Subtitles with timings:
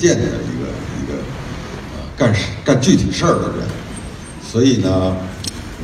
[0.00, 1.12] 见的一个一个
[1.92, 3.68] 呃干事干具体事儿的人，
[4.42, 5.14] 所以呢，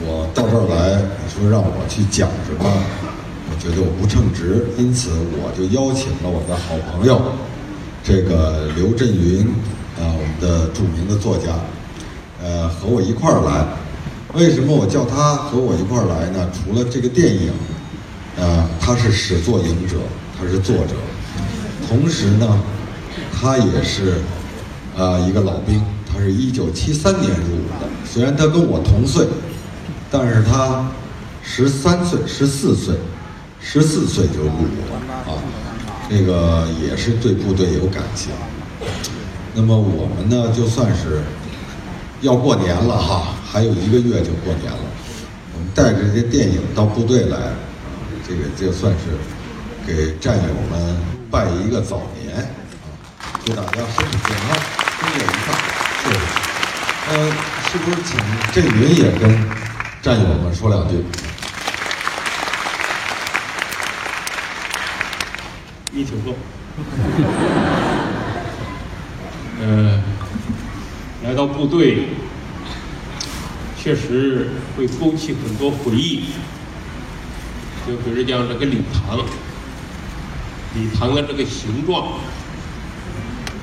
[0.01, 2.65] 我到这儿来，你说让我去讲什么，
[3.51, 7.21] 我觉得我不称职，因此我就邀请了我的好朋友，
[8.03, 9.43] 这个刘震云
[10.01, 11.53] 啊，我们的著名的作家，
[12.43, 13.67] 呃，和我一块儿来。
[14.35, 16.51] 为什么我叫他和我一块儿来呢？
[16.53, 17.51] 除了这个电影，
[18.37, 19.97] 呃，他是始作俑者，
[20.39, 20.95] 他是作者，
[21.89, 22.61] 同时呢，
[23.39, 24.15] 他也是
[24.97, 27.87] 啊、一个老兵，他是一九七三年入伍的。
[28.11, 29.27] 虽然他跟我同岁，
[30.11, 30.89] 但是他
[31.43, 32.95] 十三岁、十四岁、
[33.61, 35.37] 十四岁就入伍了啊，
[36.09, 38.33] 这个也是对部队有感情。
[39.55, 41.21] 那么我们呢，就算是
[42.23, 44.79] 要过年了哈，还有一个月就过年了。
[45.55, 47.37] 我们带着这些电影到部队来，
[48.27, 49.13] 这个就算是
[49.87, 50.97] 给战友们
[51.31, 52.51] 拜一个早年，
[53.47, 54.59] 祝大家身体健康，
[54.99, 55.55] 工作愉快，
[56.03, 56.19] 谢谢。
[57.07, 57.31] 呃，
[57.71, 58.19] 是不是请
[58.53, 59.23] 郑云也跟
[60.03, 61.05] 战友们说两句？
[65.93, 66.35] 你请坐。
[69.61, 70.03] 呃，
[71.23, 72.09] 来到部队，
[73.81, 76.31] 确实会勾起很多回忆。
[77.87, 79.19] 就比如讲这个礼堂，
[80.75, 82.19] 礼堂的这个形状，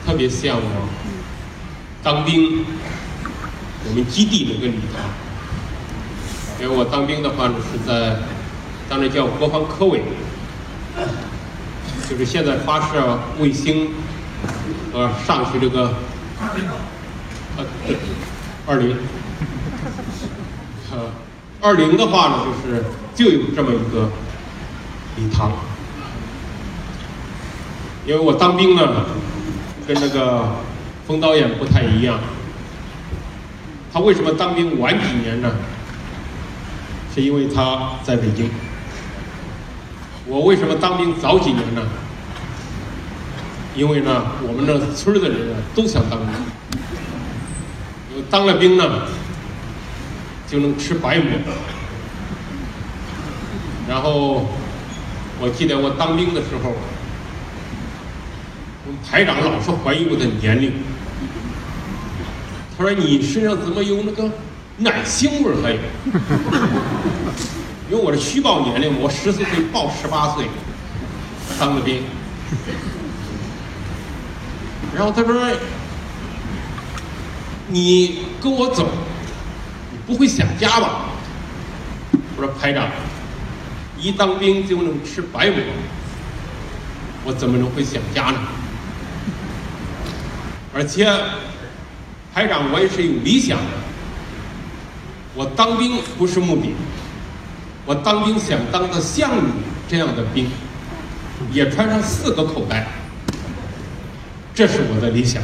[0.05, 0.89] 特别像我
[2.03, 2.65] 当兵
[3.87, 5.03] 我们基地那个礼堂。
[6.61, 8.17] 因为我当兵的话呢，是在
[8.87, 10.03] 当时叫国防科委。
[12.09, 13.91] 就是现在发射卫星
[14.91, 15.95] 和上去这个
[17.57, 17.65] 呃
[18.67, 18.97] 二零
[20.91, 21.09] 呃
[21.61, 22.83] 二零的话呢，就是
[23.15, 24.11] 就有这么一个
[25.15, 25.53] 礼堂。
[28.05, 29.05] 因为我当兵呢，
[29.87, 30.55] 跟那个
[31.07, 32.19] 冯导演不太一样。
[33.91, 35.51] 他为什么当兵晚几年呢？
[37.13, 38.49] 是因为他在北京。
[40.25, 41.81] 我为什么当兵早几年呢？
[43.75, 46.29] 因为呢，我们这村的人啊都想当兵，
[48.29, 49.01] 当了兵呢
[50.47, 51.25] 就能吃白馍。
[53.87, 54.47] 然后
[55.39, 56.73] 我记得我当兵的时候，
[58.85, 60.73] 我们排长老是怀疑我的年龄，
[62.77, 64.29] 他说你身上怎么有那个
[64.77, 65.77] 奶腥味还有？
[67.89, 70.45] 因为我是虚报年龄，我十四岁报十八岁，
[71.57, 72.03] 当的兵。
[74.93, 75.49] 然后他说
[77.69, 78.89] ：“你跟我走，
[79.91, 81.05] 你不会想家吧？”
[82.35, 82.89] 我说：“排长，
[83.97, 85.55] 一当兵就能吃白馍，
[87.23, 88.39] 我怎么能会想家呢？
[90.73, 91.11] 而且，
[92.33, 93.65] 排长我也是有理想的，
[95.35, 96.73] 我当兵不是目的。”
[97.85, 99.51] 我当兵想当个像你
[99.89, 100.47] 这样的兵，
[101.51, 102.87] 也穿上四个口袋，
[104.55, 105.43] 这是我的理想。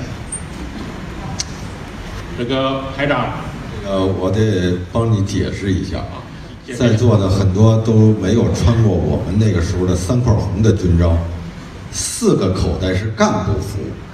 [2.38, 3.28] 这个排长，
[3.86, 6.24] 呃，我得帮你解释一下啊
[6.78, 11.18] 在座的很多都没有穿过我们那个时候的三块红的军装，
[11.92, 14.09] 四个口袋是干部服，啊，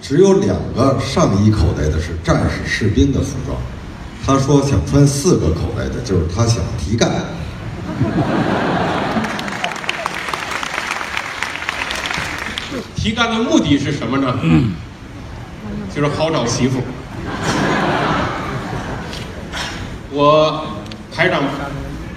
[0.00, 3.56] 只有两个上衣口袋的是战士士兵的服装。
[4.24, 7.10] 他说想穿四个口袋的，就是他想提干。
[12.94, 14.38] 提干的目的是什么呢？
[15.94, 16.82] 就是好找媳妇。
[20.10, 20.66] 我
[21.14, 21.42] 排长，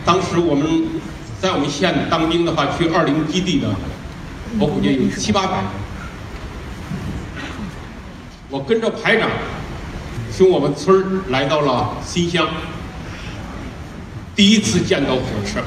[0.03, 0.83] 当时我们
[1.39, 3.67] 在我们县当兵的话，去二零基地的，
[4.59, 5.63] 我估计有七八百。
[8.51, 9.29] 我跟着排长，
[10.29, 12.45] 从我们村儿来到了新乡，
[14.35, 15.61] 第一次见到火车。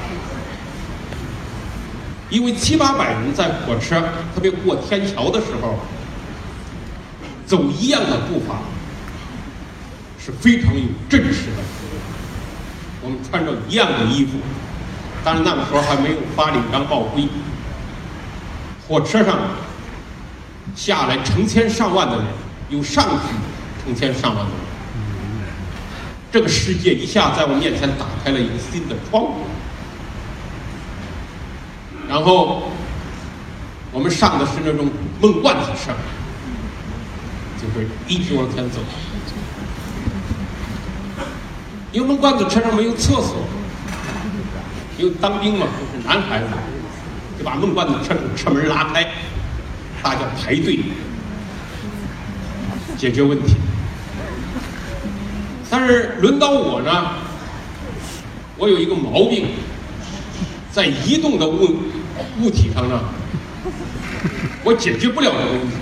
[2.29, 3.99] 因为七八百人在火车，
[4.35, 5.79] 特别过天桥的时候，
[7.47, 8.59] 走一样的步伐，
[10.23, 11.63] 是非常有阵势的。
[13.01, 14.33] 我们穿着一样的衣服，
[15.23, 17.27] 但是那个时候还没有发领章报归。
[18.87, 19.39] 火车上
[20.75, 22.25] 下来成千上万的人，
[22.69, 24.59] 有上去成千上万的人，
[26.31, 29.41] 这个世界一下在我面前打开了一个新的窗户。
[32.07, 32.71] 然后
[33.91, 34.89] 我们上的是那种
[35.21, 35.91] 闷罐子车，
[37.61, 38.79] 就是一直往前走。
[41.91, 43.37] 因为闷罐子车上没有厕所，
[44.97, 46.47] 因为当兵嘛，都是男孩子，
[47.37, 49.07] 就把闷罐子车车门拉开，
[50.03, 50.79] 大家排队。
[52.97, 53.55] 解决问题。
[55.69, 57.09] 但是轮到我呢，
[58.57, 59.47] 我有一个毛病，
[60.71, 61.75] 在移动的物
[62.39, 62.99] 物体上呢，
[64.63, 65.75] 我解决不了这个问题。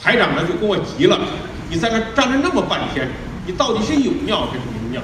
[0.00, 1.18] 排长呢就跟我急了，
[1.70, 3.08] 你在那站了那么半天，
[3.46, 5.02] 你到底是有尿还是没尿？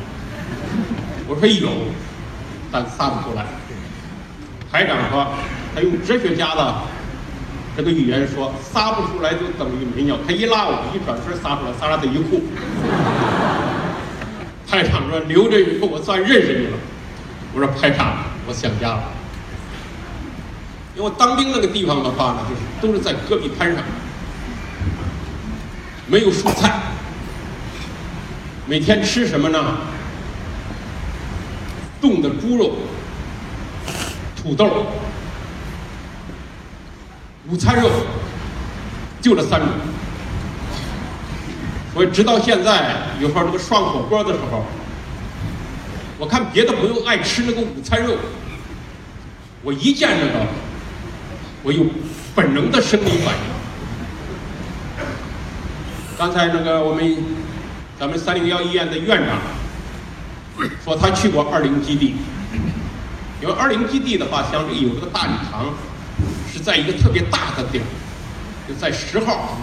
[1.27, 1.69] 我说有，
[2.71, 3.45] 但撒不出来。
[4.71, 5.27] 排长说，
[5.75, 6.75] 他用哲学家的
[7.79, 10.19] 这个语言说，撒不出来就等于没尿。
[10.27, 12.43] 他一拉我，一转身撒出来，撒了他一裤。
[14.67, 16.73] 排场说，留着以后我算认识你了。
[17.55, 19.05] 我说排长，我想家了。
[20.97, 22.61] 因为当兵那个地方的话呢，就是
[22.93, 23.85] 都是在戈壁滩上，
[26.09, 26.81] 没有蔬菜，
[28.67, 29.77] 每天吃什么呢？
[32.01, 32.75] 冻的猪肉、
[34.43, 34.89] 土豆、
[37.51, 37.89] 午餐肉，
[39.23, 39.69] 就这三种。
[41.95, 44.65] 所以直到现在，有时候这个涮火锅的时候，
[46.19, 48.17] 我看别的朋友爱吃那个午餐肉，
[49.63, 50.47] 我一见这个，
[51.63, 51.87] 我有
[52.35, 53.41] 本能的生理反应。
[56.19, 57.17] 刚才那个我们
[57.99, 59.39] 咱们三零幺医院的院长
[60.85, 62.17] 说他去过二零基地，
[63.41, 65.67] 因为二零基地的话，像这有这个大礼堂，
[66.69, 67.85] 在一个特别大的地儿，
[68.69, 69.57] 就在十号。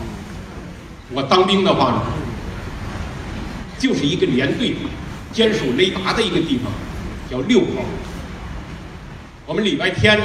[1.12, 2.02] 我当兵的话呢，
[3.78, 4.76] 就是一个连队
[5.32, 6.74] 坚守雷达的一个地方，
[7.30, 7.86] 叫六号。
[9.46, 10.20] 我们礼拜天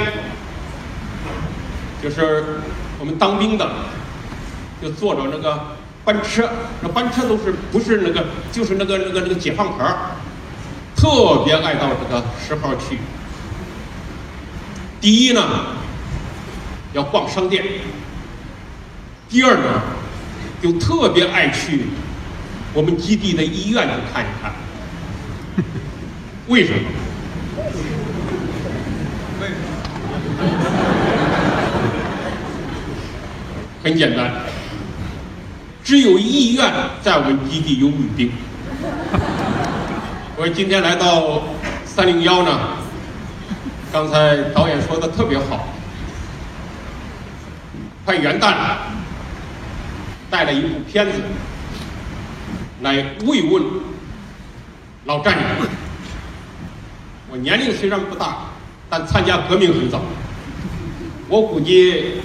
[2.01, 2.61] 就是
[2.97, 3.69] 我们当兵的，
[4.81, 6.49] 就坐着那个班车，
[6.81, 10.15] 那班车都是不是那个，就是那个那个那个解放牌儿，
[10.95, 12.97] 特别爱到这个十号去。
[14.99, 15.41] 第一呢，
[16.93, 17.63] 要逛商店；
[19.29, 19.81] 第二呢，
[20.61, 21.85] 就特别爱去
[22.73, 24.51] 我们基地的医院去看一看。
[26.47, 26.79] 为什么？
[29.39, 29.59] 为什么
[33.83, 34.31] 很简单，
[35.83, 36.71] 只有医院
[37.01, 38.31] 在我们基地有女兵。
[40.37, 41.43] 我今天来到
[41.85, 42.77] 三零幺呢，
[43.91, 45.67] 刚才导演说的特别好，
[48.03, 48.77] 快元旦了，
[50.29, 51.19] 带了一部片子
[52.81, 53.63] 来慰问
[55.05, 55.67] 老战友。
[57.29, 58.47] 我年龄虽然不大，
[58.89, 60.01] 但参加革命很早。
[61.29, 62.21] 我估计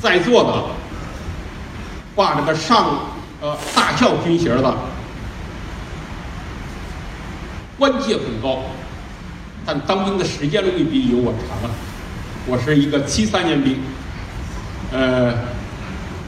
[0.00, 0.64] 在座的
[2.14, 3.00] 挂着个上
[3.42, 4.74] 呃大校军衔的，
[7.76, 8.62] 官阶很高，
[9.66, 11.74] 但当兵的时间未必有我长啊。
[12.46, 13.78] 我是一个七三年兵，
[14.92, 15.34] 呃，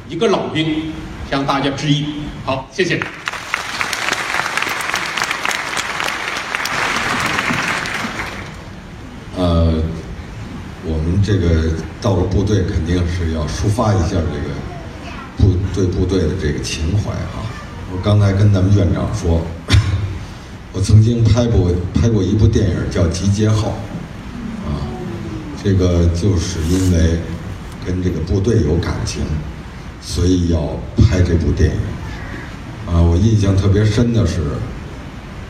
[0.08, 0.92] 一个老兵，
[1.30, 2.04] 向大家致意。
[2.44, 3.00] 好，谢谢。
[9.36, 9.72] 呃，
[10.84, 14.50] 我们这个到了部队，肯定是要抒发一下这个
[15.36, 17.46] 部对部队的这个情怀哈。
[17.92, 19.40] 我刚才跟咱们院长说，
[20.72, 23.68] 我曾经拍过拍过一部电影叫《集结号》，
[24.66, 24.82] 啊，
[25.62, 27.20] 这个就是因为
[27.86, 29.22] 跟这个部队有感情，
[30.00, 31.76] 所以要拍这部电影。
[32.86, 34.40] 啊，我印象特别深的是，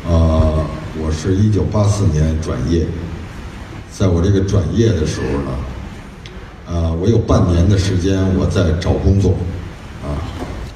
[0.06, 0.64] 呃，
[1.00, 2.86] 我是一九八四年转业。
[3.90, 5.50] 在我这个转业的时候呢，
[6.66, 9.34] 啊，我有半年的时间我在找工作，
[10.04, 10.18] 啊，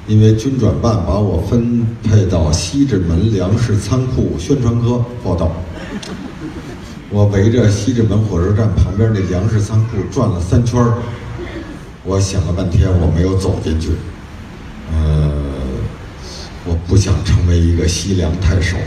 [0.07, 5.51] 因为军转办把我分配到西直门粮食仓库宣传科报道，
[7.09, 10.97] 我围着西直门火车站旁边那粮食仓库转了三圈儿，
[12.05, 13.91] 我想了半天我没有走进去，
[14.91, 15.31] 呃，
[16.65, 18.77] 我不想成为一个西凉太守。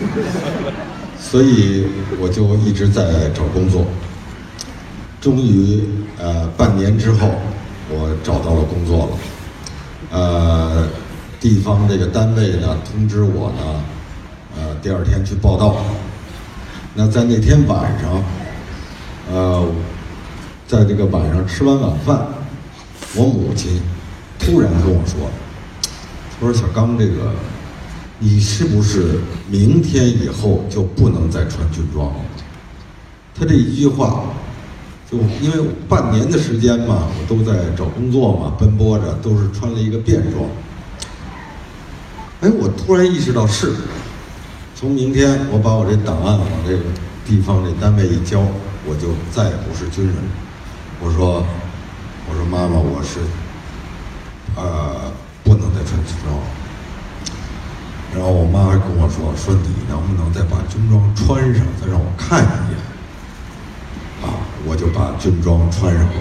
[1.20, 1.86] 所以
[2.18, 3.86] 我就一直在找工作，
[5.20, 5.82] 终于
[6.18, 7.30] 呃半年之后，
[7.88, 9.18] 我找到了工作了。
[10.10, 10.88] 呃，
[11.40, 13.84] 地方这个单位呢通知我呢，
[14.56, 15.76] 呃第二天去报道。
[16.94, 18.22] 那在那天晚上，
[19.30, 19.66] 呃，
[20.72, 22.26] 在这个晚上吃完晚饭，
[23.14, 23.78] 我母亲
[24.38, 25.28] 突然跟我说
[26.40, 27.30] ：“她说小刚这个。”
[28.18, 29.18] 你是不是
[29.50, 32.20] 明天以后就不能再穿军装了？
[33.38, 34.26] 他这一句话，
[35.10, 40.44] 就因为半年的时间嘛，我都在找工作嘛，奔波着，都是穿了一个便装。
[42.40, 43.74] 哎，我突然意识到是，
[44.74, 46.84] 从明天我把我这档案往这个
[47.26, 48.40] 地方这单位一交，
[48.86, 50.14] 我就再也不是军人。
[51.04, 51.44] 我说，
[52.28, 53.18] 我说妈妈，我是，
[54.54, 55.10] 呃，
[55.42, 56.42] 不能再穿军装了。
[58.14, 62.78] 然后我妈还跟我说，说你能不能再把军装穿上，再让我看一眼。
[64.22, 66.12] 啊，我就把军装穿上了。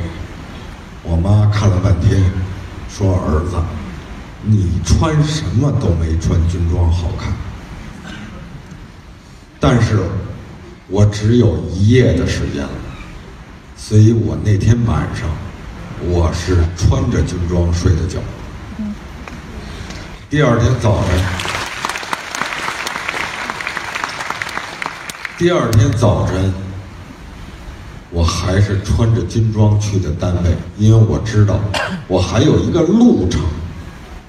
[1.04, 2.20] 我妈看了半天，
[2.90, 3.58] 说儿子，
[4.42, 7.32] 你穿什么都没穿军装好看。
[9.60, 10.00] 但是，
[10.88, 12.70] 我只有一夜的时间了。
[13.82, 15.28] 所以我那天晚上
[16.08, 18.20] 我是穿着军装睡的觉。
[20.30, 21.20] 第二天早晨，
[25.36, 26.54] 第二天早晨，
[28.12, 31.60] 我还是穿着军装去的单位，因为我知道
[32.08, 33.42] 我还有一个路程，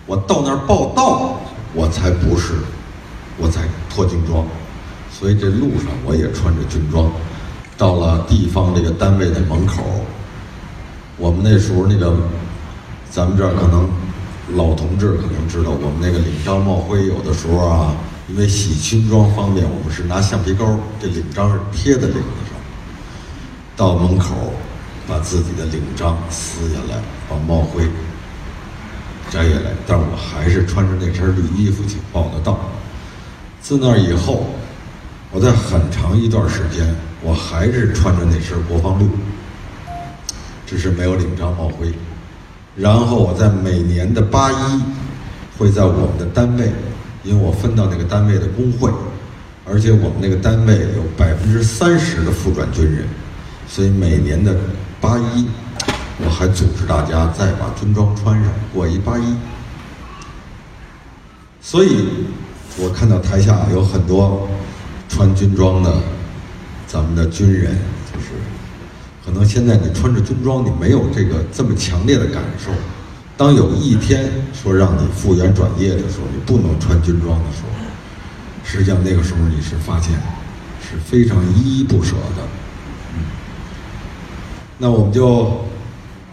[0.07, 1.39] 我到那儿报道，
[1.75, 2.55] 我才不是，
[3.37, 4.47] 我才脱军装，
[5.13, 7.13] 所以这路上我也穿着军装，
[7.77, 9.83] 到了地方这个单位的门口，
[11.17, 12.17] 我们那时候那个，
[13.11, 13.89] 咱们这儿可能。
[14.55, 17.95] 老同志可能知道，我们那个领章帽徽有的时候啊，
[18.29, 22.59] 因为洗军装方便，我们是拿橡皮膏，这领章是贴在领子上。
[23.77, 24.53] 到门口，
[25.09, 27.01] 把自己的领章撕下来，
[27.31, 27.85] 把帽徽
[29.31, 32.59] 摘下来，但是我还是穿着那身绿衣服去报的到。
[33.63, 34.49] 自那以后，
[35.31, 39.09] 我在很长一段时间，我还是穿着那身国防绿，
[40.67, 41.93] 只是没有领章帽徽。
[42.77, 44.83] 然后我在每年的八一，
[45.57, 46.73] 会在我们的单位，
[47.23, 48.91] 因为我分到那个单位的工会，
[49.65, 53.07] 而且我们那个单位有百分之三十的复转军人，
[53.69, 54.57] 所以每年的
[55.01, 55.47] 八一，
[56.25, 59.37] 我还组织大家再把军装穿上过一八一。
[61.61, 62.27] 所以，
[62.77, 64.49] 我看到台下有很多
[65.09, 65.95] 穿军装的
[66.93, 67.75] 咱们的军人
[68.13, 68.27] 就是。
[69.25, 72.71] 可能现在你穿着军装，你没有这个这么强烈的感受。
[73.37, 77.69] 当有一天说让你复员转业的时候，你不能穿军装的时候，
[78.63, 80.13] 实际上那个时候你是发现
[80.83, 82.43] 是非常依依不舍的。
[83.15, 83.25] 嗯，
[84.77, 85.65] 那我们就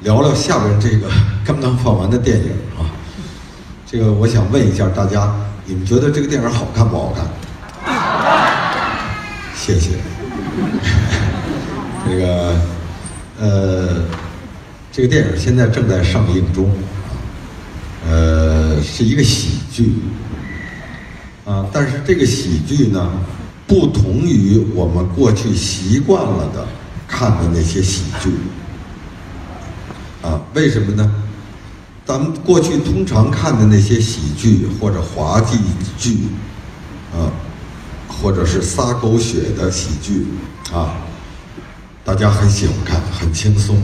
[0.01, 1.07] 聊聊下边这个
[1.45, 2.83] 刚刚放完的电影啊。
[3.85, 5.33] 这个我想问一下大家，
[5.65, 7.25] 你们觉得这个电影好看不好看？
[9.55, 9.91] 谢谢。
[12.07, 12.55] 这个。
[13.41, 14.03] 呃，
[14.91, 16.69] 这个电影现在正在上映中，
[18.05, 19.93] 呃，是一个喜剧，
[21.45, 23.09] 啊，但是这个喜剧呢，
[23.65, 26.67] 不同于我们过去习惯了的
[27.07, 28.29] 看的那些喜剧，
[30.21, 31.09] 啊，为什么呢？
[32.05, 35.57] 咱们过去通常看的那些喜剧或者滑稽
[35.97, 36.27] 剧，
[38.29, 40.27] 或者是撒狗血的喜剧，
[40.71, 40.95] 啊。
[42.05, 43.75] 大家很喜欢看，很轻松，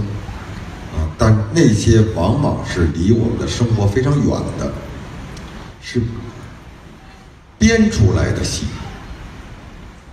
[0.93, 4.27] 啊，但那些往往是离我们的生活非常远
[4.59, 4.71] 的，
[5.81, 5.99] 是
[7.57, 8.67] 编出来的戏。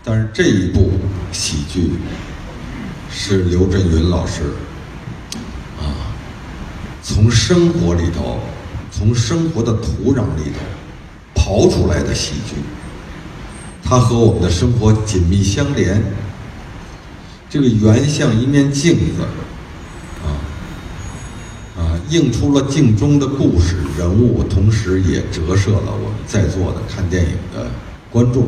[0.03, 0.93] 但是这一部
[1.31, 1.93] 喜剧
[3.11, 4.45] 是刘震云老师
[5.79, 5.93] 啊，
[7.03, 8.41] 从生活里头，
[8.91, 10.65] 从生活的土壤里头
[11.35, 12.57] 刨出来的喜剧，
[13.83, 16.03] 它和我们的生活紧密相连。
[17.51, 19.23] 这个圆像一面镜子，
[20.25, 20.33] 啊
[21.77, 27.71] 啊，映出了镜中的故事人物，同时也折射了我们在座的看电影的
[28.11, 28.47] 观众。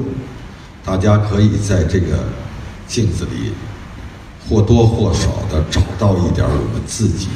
[0.83, 2.25] 大家可以在这个
[2.87, 3.53] 镜子里
[4.49, 7.29] 或多或少的找到一点我们自己，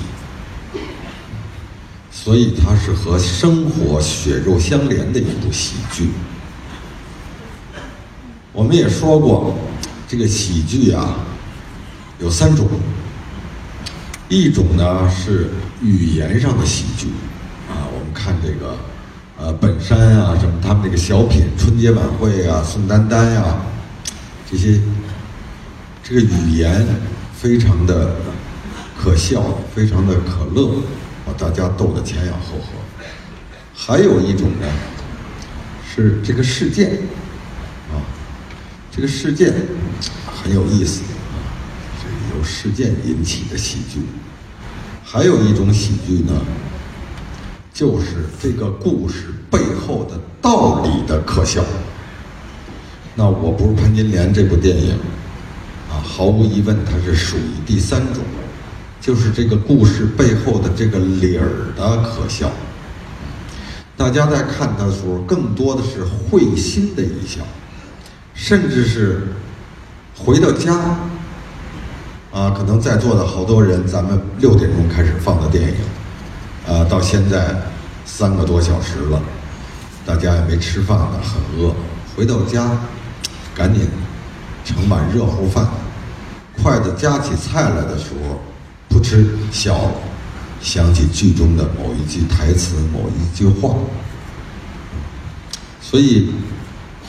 [2.11, 6.09] 所以它是和生活血肉相连的一部喜剧。
[8.53, 9.57] 我们也说过，
[10.09, 11.25] 这个喜剧啊。
[12.21, 12.67] 有三种，
[14.29, 15.51] 一种呢是
[15.81, 17.07] 语言上的喜剧，
[17.71, 18.77] 啊，我们看这个，
[19.39, 23.59] 呃，本山啊，什么他们这个小品、春节晚会啊、宋丹丹呀，
[24.51, 24.81] 这些，
[26.03, 26.85] 这个语言
[27.41, 28.17] 非常的
[29.01, 30.83] 可笑，非常的可乐，
[31.25, 33.05] 把大家逗得前仰后合。
[33.77, 34.67] 还有一种呢，
[35.89, 36.99] 是这个事件，
[38.99, 39.55] 这个事件
[40.27, 41.39] 很有意思啊，
[42.03, 42.37] 这。
[42.37, 44.01] 由事件引起的喜剧，
[45.05, 46.33] 还有一种喜剧呢，
[47.73, 51.65] 就是这个故事背后的道理的可笑。
[53.15, 54.95] 那我不是潘金莲这部电影，
[55.89, 58.25] 啊，毫无疑问它是属于第三种，
[59.01, 62.51] 就是这个故事背后的这个理儿的可笑。
[63.97, 67.47] 大家在看它的时候，更多的是会心的一笑，
[68.39, 69.27] 甚至是
[70.17, 70.97] 回到家。
[72.31, 75.75] 啊，可能在座的好多人，咱们六点钟开始放的电影，
[76.73, 77.57] 啊，到现在
[78.05, 79.21] 三个多小时了，
[80.05, 81.75] 大家也没吃饭呢，很饿。
[82.15, 82.71] 回到家，
[83.55, 83.89] 赶紧
[84.63, 85.67] 盛碗热乎饭，
[86.63, 88.41] 筷子夹起菜来的时候，
[88.89, 89.93] 扑哧笑了，
[90.61, 93.75] 想起剧中的某一句台词、某一句话。
[95.81, 96.31] 所以，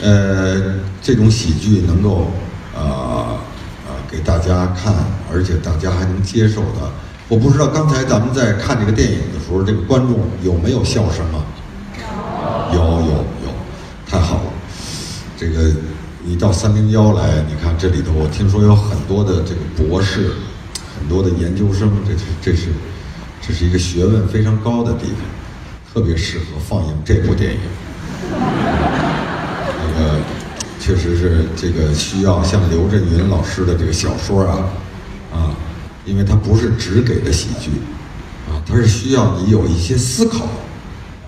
[0.02, 2.32] 呃，这种喜剧能够
[2.76, 3.40] 啊
[3.86, 4.94] 啊给大家看，
[5.32, 6.92] 而且大家还能接受的。
[7.28, 11.44] 我不知道刚才咱们在看这个电影的时候，这个观众有没有笑声啊？
[12.74, 13.12] 有有
[13.46, 13.54] 有，
[14.08, 14.52] 太好了！
[15.38, 15.72] 这个
[16.24, 20.32] 你到三零幺来，你看这里头，我听说有很多的这个博士，
[20.98, 22.68] 很多的研究生，这是这是
[23.42, 25.18] 这是一个学问非常高的地方，
[25.94, 27.60] 特别适合放映这部电影。
[30.90, 34.66] 确实是这个需要像刘震云老师的这个小说啊
[35.32, 35.54] 啊，
[36.04, 37.70] 因为它不是只给的喜剧
[38.50, 40.48] 啊，它是需要你有一些思考，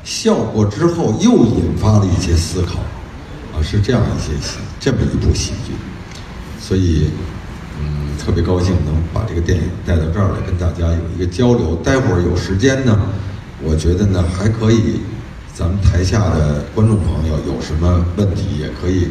[0.03, 2.79] 笑过之后又引发了一些思考
[3.53, 5.73] 啊，是这样一些喜这么一部喜剧，
[6.59, 7.11] 所以
[7.79, 11.75] 嗯特别高兴能把这个电影带到这儿来跟大家有一个交流。
[11.83, 12.99] 待会儿有时间呢，
[13.61, 15.01] 我觉得呢还可以。
[15.61, 19.09] 咱们台下的观众朋友有什么问题也可以，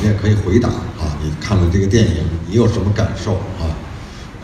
[0.00, 1.16] 你也可以回答啊。
[1.22, 2.16] 你看了这个电影，
[2.48, 3.70] 你有什么感受啊？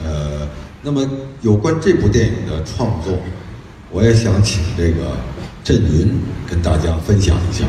[0.04, 0.48] 呃，
[0.80, 1.04] 那么
[1.40, 3.18] 有关这部电影的创作，
[3.90, 5.16] 我也想请这个
[5.64, 7.64] 振云跟大家分享一下。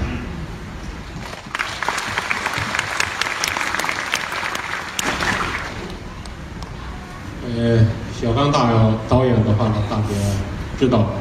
[7.58, 7.88] 呃，
[8.22, 10.06] 小刚大导演的话呢，大家
[10.80, 11.16] 知道，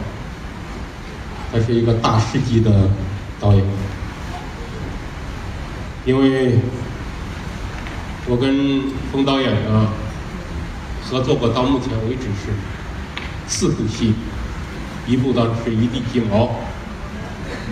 [1.52, 2.70] 他是一个大师级的
[3.40, 3.64] 导演，
[6.04, 6.58] 因为
[8.26, 9.88] 我跟冯导演呢
[11.02, 12.52] 合作过，到目前为止是
[13.48, 14.14] 四部戏，
[15.06, 16.50] 一部呢是一地鸡毛，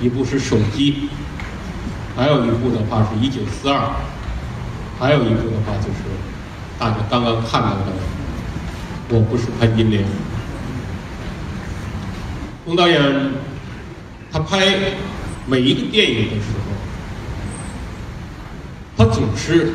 [0.00, 1.08] 一部是手机，
[2.16, 3.91] 还有一部的话是一九四二，
[4.99, 6.02] 还有一部的话就是
[6.78, 7.93] 大家刚刚看到的。
[9.10, 10.04] 我不是潘金莲。
[12.67, 13.00] 冯导演，
[14.30, 14.76] 他拍
[15.47, 16.73] 每一个电影的时候，
[18.97, 19.73] 他总是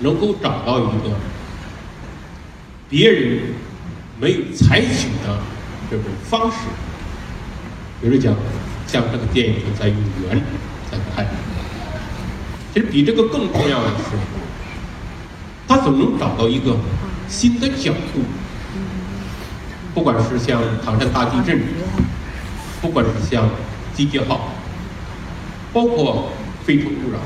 [0.00, 1.16] 能够找到一个
[2.88, 3.40] 别人
[4.18, 5.38] 没有采取的
[5.90, 6.56] 这种方式，
[8.00, 8.34] 比如讲，
[8.86, 10.42] 像这个电影在用圆
[10.90, 11.26] 在拍，
[12.72, 14.16] 其实比这个更重要的是，
[15.68, 16.76] 他总能找到一个。
[17.28, 18.20] 新的角度，
[19.94, 21.58] 不管是像唐山大地震，
[22.82, 23.48] 不管是像
[23.94, 24.50] 集结号，
[25.72, 26.32] 包括
[26.64, 27.18] 非诚勿扰，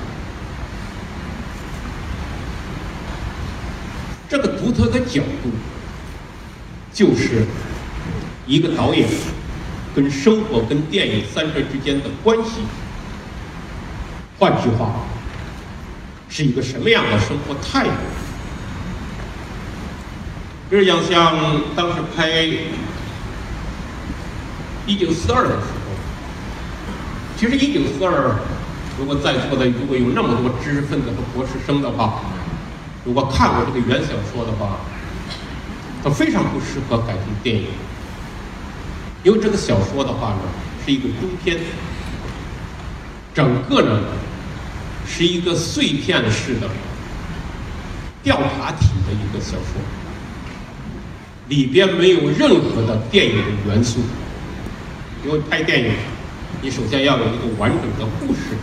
[4.29, 5.51] 这个独特的角度，
[6.93, 7.47] 就是
[8.47, 9.09] 一个导演
[9.95, 12.61] 跟生活、跟电影三者之间的关系。
[14.39, 15.07] 换句话，
[16.29, 17.91] 是一个什么样的生活态度？
[20.69, 22.43] 比如讲，像当时拍
[24.87, 25.93] 《一九四二》的时候，
[27.37, 28.31] 其实《一九四二》，
[28.99, 32.21] 如果在座的如果有那么多知识分子和博士生的话，
[33.05, 34.79] 如果看过这个原小说的话，
[36.05, 37.67] 它非常不适合改成电影，
[39.25, 40.41] 因为这个小说的话呢，
[40.85, 41.59] 是一个中篇，
[43.35, 44.01] 整个呢
[45.05, 46.69] 是一个碎片式的
[48.23, 49.83] 调查体的一个小说。
[51.49, 54.01] 里边没有任何的电影的元素，
[55.27, 55.93] 因为拍电影，
[56.63, 58.57] 你首先要有一个完整的故事，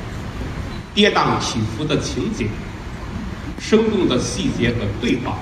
[0.94, 2.48] 跌宕起伏的情节，
[3.60, 5.40] 生动的细节和对话，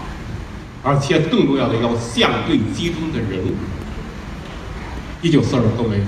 [0.81, 3.53] 而且更重要的要相对集中的人物。
[5.21, 6.03] 一九四二都没有。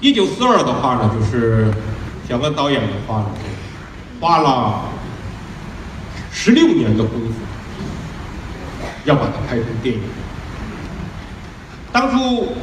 [0.00, 1.72] 一九四二的话呢，就是
[2.28, 3.30] 小刚导演的话呢，
[4.20, 4.90] 花了
[6.30, 7.32] 十六年的功夫。
[9.06, 10.00] 要把它拍成电影。
[11.92, 12.54] 当初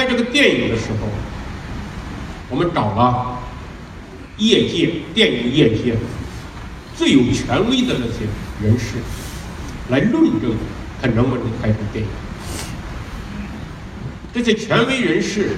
[0.00, 1.06] 拍这个电影的时候，
[2.48, 3.38] 我们找了
[4.38, 5.94] 业界电影业界
[6.96, 8.26] 最有权威的那些
[8.62, 8.96] 人士
[9.90, 10.56] 来论证
[11.02, 12.10] 它能不能拍成电影。
[14.32, 15.50] 这些权威人士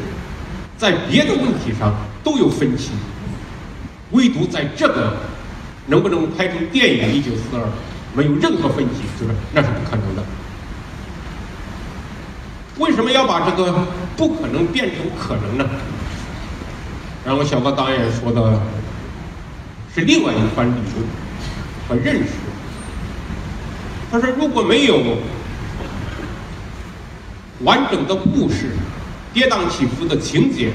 [0.77, 2.91] 在别的问题上都有分歧，
[4.11, 5.19] 唯独在这个
[5.87, 7.63] 能不能拍成电影《一九四二》。
[8.15, 10.23] 没有任何分歧，就是那是不可能的。
[12.79, 15.69] 为什么要把这个不可能变成可能呢？
[17.25, 18.61] 然后小高导演说的
[19.95, 21.07] 是另外一番理论
[21.89, 22.33] 和认识。
[24.11, 25.17] 他说，如果没有
[27.61, 28.71] 完整的故事，
[29.33, 30.73] 跌宕起伏的情节，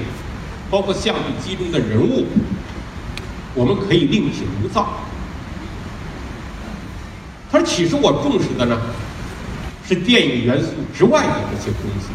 [0.71, 2.25] 包括相对集中的人物，
[3.53, 4.87] 我们可以另起炉灶。
[7.51, 8.79] 他说：“其实我重视的呢，
[9.87, 12.07] 是电影元素之外的这些东西。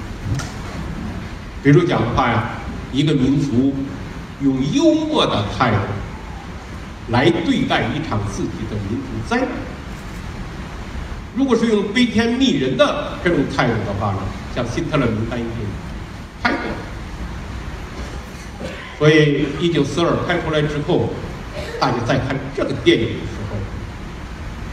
[1.62, 2.51] 比如讲的话呀，
[2.92, 3.72] 一个民族
[4.40, 5.77] 用幽默的态度
[7.09, 9.48] 来对待一场自己的民族灾难。
[11.37, 14.18] 如果是用悲天悯人的这种态度的话呢，
[14.55, 15.51] 像辛特勒名单已经
[16.42, 16.61] 拍过。
[18.98, 21.11] 所以一九四二拍出来之后，
[21.81, 23.57] 大家在看这个电影的时候，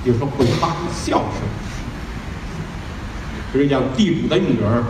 [0.06, 1.42] 有时候会发出笑声。
[3.54, 4.84] 比如讲地主的女儿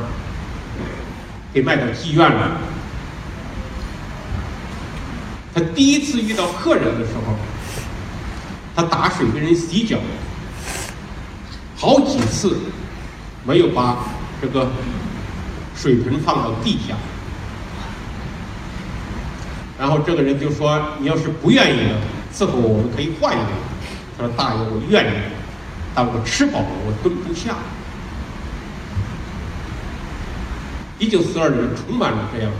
[1.54, 2.58] 给卖到妓院了，
[5.54, 7.36] 他第一次遇到客人的时候，
[8.76, 9.98] 他打水给人洗脚，
[11.76, 12.58] 好几次
[13.44, 13.98] 没有把
[14.40, 14.70] 这个
[15.76, 16.96] 水盆放到地下。
[19.80, 21.80] 然后这个人就说：“你要是不愿意，
[22.34, 23.48] 伺候我，我们可以换一个。”
[24.18, 25.16] 他说：“大爷，我愿意，
[25.96, 27.56] 但我吃饱了，我蹲不下。”
[31.00, 32.52] 一九四二年充满了这样，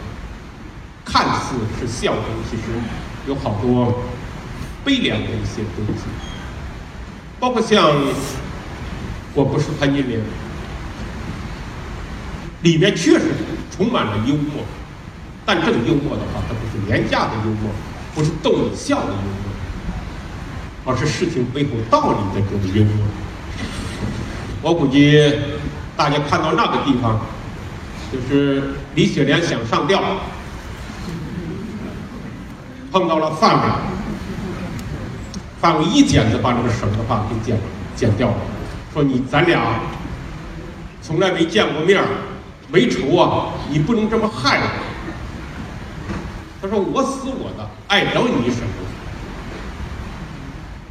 [1.04, 2.64] 看似是笑声，其实
[3.28, 4.02] 有好多
[4.86, 6.04] 悲凉的一些东西，
[7.38, 7.92] 包括像
[9.34, 10.22] 《我不是潘金莲》，
[12.62, 13.26] 里面确实
[13.76, 14.64] 充满了幽默，
[15.46, 17.70] 但这个幽默的话，它不是廉价的幽默，
[18.16, 19.22] 不是逗你笑的幽
[20.86, 23.06] 默，而是事情背后道理的这种幽默。
[24.62, 25.30] 我估计
[25.98, 27.20] 大家看到那个地方。
[28.12, 30.02] 就是李雪莲想上吊，
[32.92, 33.62] 碰到了范伟，
[35.62, 37.56] 范伟一剪子把这个绳子把给剪
[37.96, 38.38] 剪掉了，
[38.92, 39.62] 说你咱俩
[41.04, 42.04] 从来没见过面
[42.72, 44.68] 没仇啊，你不能这么害我。
[46.60, 48.68] 他说我死我的，碍着你什么？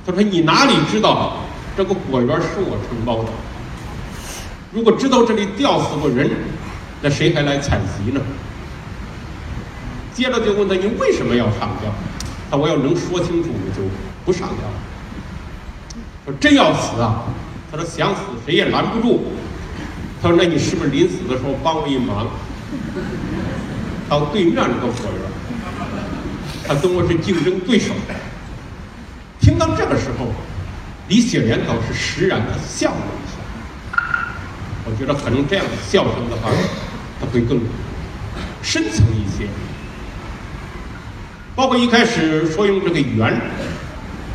[0.06, 1.38] 他说你哪里知道
[1.76, 3.30] 这个果园是我承包的？
[4.72, 6.30] 如果知道这里吊死过人。
[7.00, 8.20] 那谁还来采集呢？
[10.14, 11.94] 接着就问他：“你为什么要上吊？”
[12.50, 13.82] 他我要能说清楚，我就
[14.24, 14.68] 不上吊。
[16.24, 17.22] 说真要死啊？
[17.70, 19.26] 他说想死谁也拦不住。
[20.20, 22.26] 他说：“那你是不是临死的时候帮我一忙？
[24.08, 25.22] 到对面那个果园，
[26.66, 27.94] 他跟我是竞争对手。”
[29.40, 30.32] 听到这个时候，
[31.06, 34.02] 李雪莲倒是释然的笑了一下。
[34.84, 36.50] 我觉得可能这样的笑声的话。
[37.20, 37.60] 它会更
[38.62, 39.48] 深层一些，
[41.56, 43.40] 包括一开始说用这个圆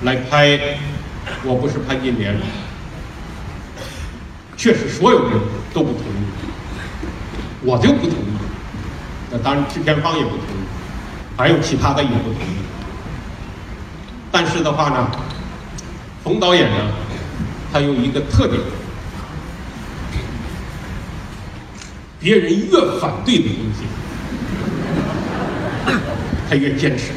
[0.02, 0.60] 来拍，
[1.44, 2.36] 我不是潘金莲，
[4.58, 5.40] 确实所有人
[5.74, 6.26] 都不同意，
[7.62, 8.38] 我就不同意，
[9.32, 10.66] 那当然制片方也不同意，
[11.38, 12.58] 还有其他的也不同意，
[14.32, 15.12] 但是的话呢，
[16.24, 16.92] 冯导演呢，
[17.72, 18.60] 他有一个特点。
[22.24, 23.84] 别人越反对的东西，
[26.50, 27.12] 他越坚持。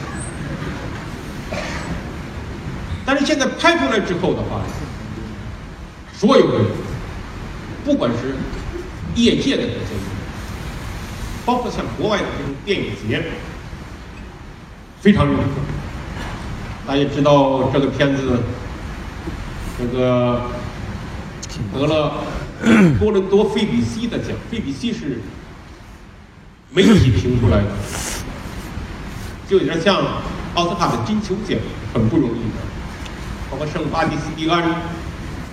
[3.05, 4.63] 但是现在拍出来之后的话，
[6.13, 6.67] 所有人，
[7.85, 8.35] 不管是
[9.15, 10.03] 业界的这些人，
[11.45, 13.23] 包括像国外的这种电影节，
[15.01, 15.43] 非常认可。
[16.85, 18.41] 大家知道这个片子，
[19.79, 20.41] 这个
[21.73, 22.25] 得了。
[22.99, 25.21] 多伦多费比西的奖，费比西是
[26.73, 27.69] 媒体评出来的，
[29.49, 30.03] 就有点像
[30.55, 31.59] 奥斯卡的金球奖，
[31.93, 32.59] 很不容易的。
[33.51, 34.63] 包括圣巴蒂斯蒂安，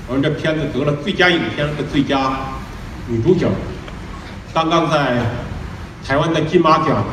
[0.07, 2.37] 我们这片子得了最佳影片和最佳
[3.07, 3.49] 女主角。
[4.53, 5.21] 刚刚在
[6.05, 7.03] 台湾的金马奖，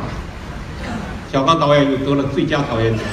[1.31, 3.03] 小刚导演又得了最佳导演奖。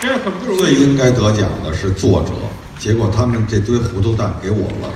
[0.00, 2.30] 这很不容易最应该得奖的是作者，
[2.78, 4.88] 结果他们这堆糊涂蛋给我了。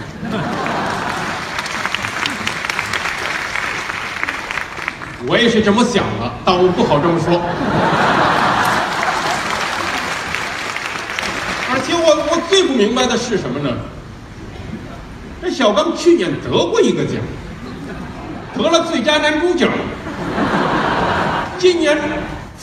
[5.26, 7.38] 我也是这么想的，但我不好这么说。
[11.70, 13.76] 而且我我最不明白的是什么呢？
[15.42, 17.16] 这小刚去年得过一个奖，
[18.56, 19.68] 得了最佳男主角，
[21.58, 21.98] 今年。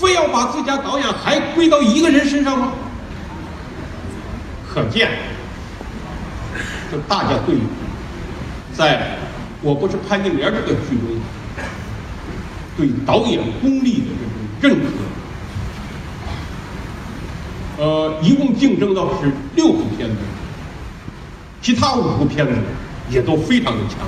[0.01, 2.71] 非要把自家导演还归到一个人身上吗？
[4.73, 5.11] 可见，
[6.91, 7.55] 就大家对
[8.73, 9.15] 在
[9.61, 11.05] 我不是潘金莲这个剧中，
[12.75, 14.07] 对导演功力的
[14.59, 14.87] 这种认可。
[17.83, 20.15] 呃，一共竞争到是六部片子，
[21.61, 22.53] 其他五部片子
[23.09, 23.99] 也都非常的强。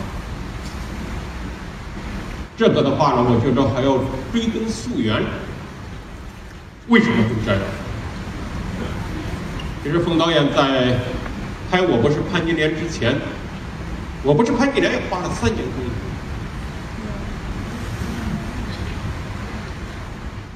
[2.55, 3.97] 这个的话呢，我觉得还要
[4.31, 5.21] 追根溯源，
[6.87, 7.61] 为什么会这样？
[9.83, 10.99] 其实冯导演在
[11.69, 13.13] 拍《我不是潘金莲》之前，
[14.23, 15.91] 《我不是潘金莲》也花了三年功夫。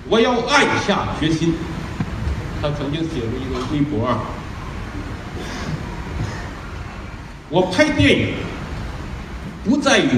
[0.10, 1.54] 我要暗下决心。
[2.62, 4.20] 他曾经写过一个微博，
[7.50, 8.34] 我拍电影
[9.64, 10.10] 不再用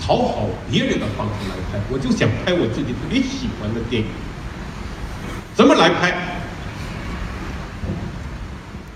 [0.00, 4.08] 讨好别人的方式来拍，我就想拍我自己特别喜欢的电影。
[5.54, 6.14] 怎么来拍？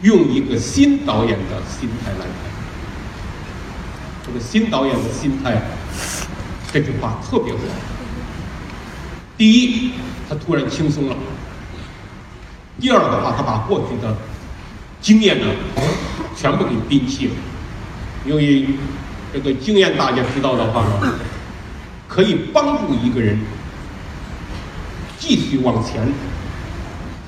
[0.02, 2.30] 用一个新导演的心态来拍。
[4.24, 5.62] 这个新导演的心态，
[6.72, 7.60] 这句话特别好。
[9.36, 9.92] 第一，
[10.28, 11.16] 他突然轻松了；
[12.80, 14.16] 第二的话，他把过去的
[15.00, 15.46] 经验呢，
[16.36, 17.34] 全部给摒弃了。
[18.24, 18.66] 因为
[19.32, 21.14] 这个经验大家知道的话呢，
[22.08, 23.38] 可以帮助一个人
[25.18, 26.02] 继续往前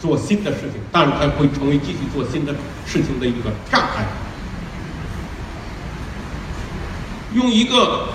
[0.00, 2.54] 做新的事情，但是它会成为继续做新的
[2.86, 4.06] 事情的一个障碍。
[7.34, 8.08] 用一个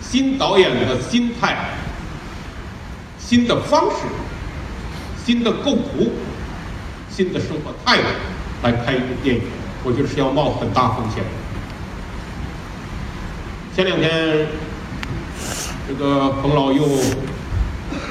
[0.00, 1.74] 新导演的心态。
[3.20, 4.06] 新的方式、
[5.22, 6.12] 新的构图、
[7.10, 8.04] 新的生活态度
[8.62, 9.42] 来拍一部电影，
[9.84, 11.22] 我觉得是要冒很大风险。
[13.76, 14.46] 前两天，
[15.86, 16.88] 这个冯老又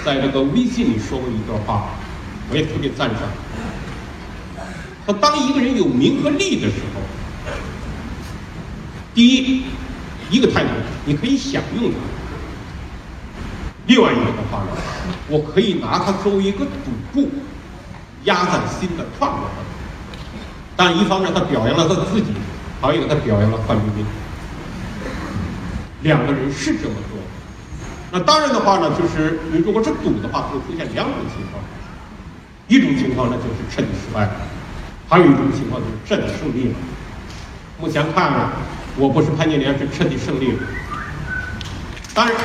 [0.06, 1.96] 在这个微信里说过一段话，
[2.50, 3.22] 我也特别赞赏。
[5.06, 7.02] 他当一个人有名和利的时候，
[9.14, 9.64] 第一，
[10.30, 10.70] 一个态度，
[11.06, 11.98] 你可以享用它。
[13.88, 14.72] 另外一个的话呢，
[15.30, 17.30] 我可以拿它作为一个赌注，
[18.26, 19.64] 压在新的创作上。
[20.76, 22.34] 但一方面他表扬了他自己，
[22.82, 24.06] 还有一个他表扬了范冰冰。
[26.02, 27.18] 两个人是这么做。
[28.12, 31.64] 那当然的话呢，就是如果是赌的话，会出现两种情况。
[32.68, 34.32] 一种情况呢就是彻底失败了，
[35.08, 36.76] 还有一种情况就是彻底胜利了。
[37.80, 38.52] 目前看呢，
[38.98, 40.60] 我不是潘金莲是彻底胜利了。
[42.14, 42.36] 当然。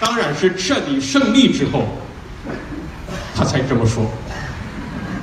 [0.00, 1.84] 当然是彻底胜利之后，
[3.34, 4.08] 他才这么说。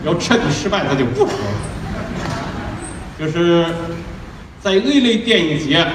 [0.03, 1.33] 要彻底失败，他就不说了。
[3.17, 3.65] 就是
[4.61, 5.87] 在那类电影节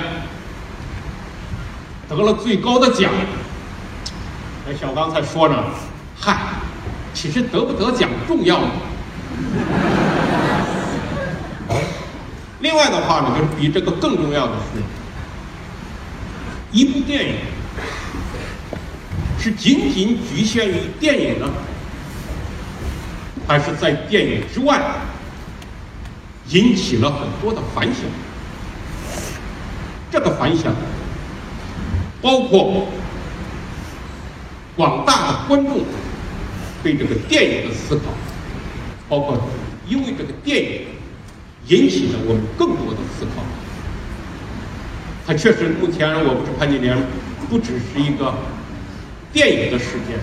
[2.09, 3.13] 得了最高的奖。
[4.75, 5.65] 小刚才说呢，
[6.19, 6.37] 嗨，
[7.15, 8.71] 其实得不得奖重要吗？
[12.61, 14.83] 另外的话呢，就是比这个更重要的是，
[16.73, 17.35] 一部电影。
[19.43, 21.49] 是仅仅局限于电影呢，
[23.49, 24.79] 还是在电影之外
[26.51, 28.05] 引起了很多的反响？
[30.13, 30.75] 这个反响
[32.21, 32.87] 包括
[34.81, 35.85] 广大的观众
[36.83, 38.05] 对这个电影的思考，
[39.11, 39.39] 包括
[39.87, 40.81] 因为这个电影
[41.67, 43.43] 引起了我们更多的思考。
[45.27, 46.97] 它确实，目前我不是潘金莲，
[47.51, 48.33] 不只是一个。
[49.33, 50.19] 电影的事件，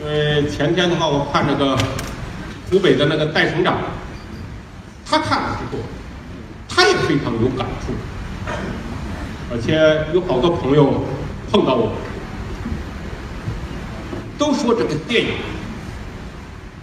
[0.00, 1.76] 因为前天的话，我看那个
[2.70, 3.78] 湖北的那个戴省长，
[5.04, 5.82] 他看了之后，
[6.68, 7.92] 他也非常有感触，
[9.50, 11.02] 而且有好多朋友
[11.50, 11.90] 碰到我，
[14.38, 15.30] 都说这个电影，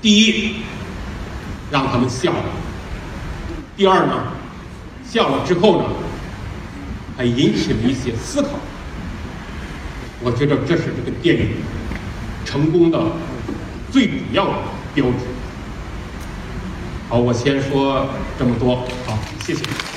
[0.01, 0.55] 第一
[1.71, 2.45] 让他们笑了，
[3.75, 4.23] 第二呢，
[5.07, 5.85] 笑了之后呢，
[7.17, 8.49] 还引起了一些思考。
[10.23, 11.49] 我觉得这是这个电影
[12.45, 12.99] 成功的
[13.91, 14.53] 最主要的
[14.93, 15.17] 标志。
[17.09, 18.07] 好，我先说
[18.39, 19.90] 这么多，好，谢谢。